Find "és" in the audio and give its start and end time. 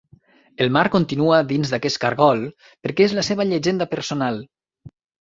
3.11-3.17